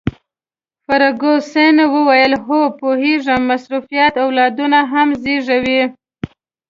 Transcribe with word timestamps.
فرګوسن 0.85 1.75
وویل: 1.93 2.33
هو، 2.45 2.59
پوهیږم، 2.79 3.41
مصروفیت 3.51 4.13
اولادونه 4.25 4.79
هم 4.91 5.07
زیږوي. 5.23 5.81